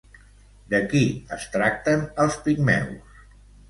De 0.71 0.79
qui 0.93 1.03
es 1.39 1.47
tracten 1.59 2.05
els 2.27 2.43
Pigmeus? 2.49 3.27